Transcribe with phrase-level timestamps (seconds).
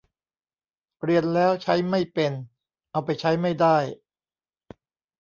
[1.03, 2.31] เรียนแล้วใช้ไม่เป็น
[2.91, 3.77] เอาไปใช้ไม่ได้